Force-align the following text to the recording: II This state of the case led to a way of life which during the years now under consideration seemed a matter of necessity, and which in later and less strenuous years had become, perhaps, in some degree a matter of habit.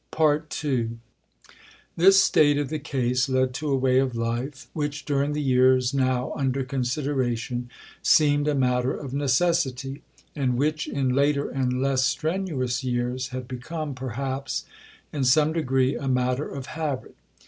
II 0.19 0.97
This 1.95 2.19
state 2.19 2.57
of 2.57 2.69
the 2.69 2.79
case 2.79 3.29
led 3.29 3.53
to 3.53 3.69
a 3.69 3.77
way 3.77 3.99
of 3.99 4.15
life 4.15 4.65
which 4.73 5.05
during 5.05 5.33
the 5.33 5.43
years 5.43 5.93
now 5.93 6.33
under 6.35 6.63
consideration 6.63 7.69
seemed 8.01 8.47
a 8.47 8.55
matter 8.55 8.95
of 8.97 9.13
necessity, 9.13 10.01
and 10.35 10.57
which 10.57 10.87
in 10.87 11.09
later 11.13 11.49
and 11.51 11.79
less 11.83 12.03
strenuous 12.03 12.83
years 12.83 13.27
had 13.27 13.47
become, 13.47 13.93
perhaps, 13.93 14.65
in 15.13 15.23
some 15.23 15.53
degree 15.53 15.95
a 15.95 16.07
matter 16.07 16.49
of 16.49 16.65
habit. 16.65 17.15